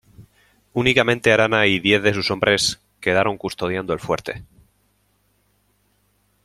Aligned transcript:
Únicamente 0.73 1.31
Arana 1.31 1.67
y 1.67 1.77
diez 1.79 2.01
de 2.01 2.15
sus 2.15 2.31
hombres 2.31 2.81
quedaron 2.99 3.37
custodiando 3.37 3.93
el 3.93 3.99
fuerte. 3.99 4.43